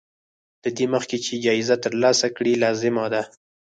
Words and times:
له 0.63 0.69
دې 0.77 0.85
مخکې 0.93 1.17
چې 1.25 1.33
جايزه 1.45 1.75
ترلاسه 1.85 2.27
کړې 2.35 2.53
لازمه 2.63 3.05
ده. 3.13 3.21